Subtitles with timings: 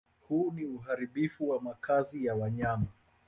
[0.27, 2.87] Huu ni uharibifu wa makazi ya wanyama